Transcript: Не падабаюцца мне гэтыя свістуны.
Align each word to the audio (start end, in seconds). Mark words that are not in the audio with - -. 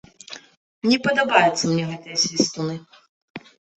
Не 0.91 0.95
падабаюцца 1.05 1.63
мне 1.67 1.83
гэтыя 1.91 2.17
свістуны. 2.25 2.75